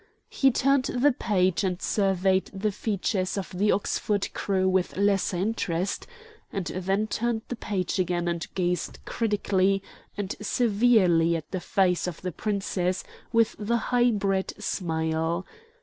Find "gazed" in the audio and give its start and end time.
8.55-8.97